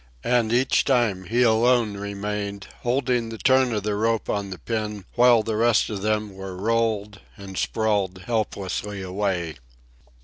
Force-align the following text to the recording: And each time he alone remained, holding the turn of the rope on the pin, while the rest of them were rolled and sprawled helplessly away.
And 0.23 0.51
each 0.51 0.83
time 0.83 1.25
he 1.25 1.43
alone 1.43 1.95
remained, 1.95 2.67
holding 2.81 3.29
the 3.29 3.37
turn 3.37 3.71
of 3.71 3.83
the 3.83 3.93
rope 3.93 4.31
on 4.31 4.49
the 4.49 4.57
pin, 4.57 5.05
while 5.13 5.43
the 5.43 5.55
rest 5.55 5.91
of 5.91 6.01
them 6.01 6.33
were 6.33 6.57
rolled 6.57 7.19
and 7.37 7.55
sprawled 7.55 8.17
helplessly 8.25 9.03
away. 9.03 9.57